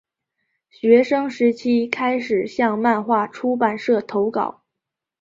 [0.71, 4.63] 学生时期开始向漫画出版社投稿。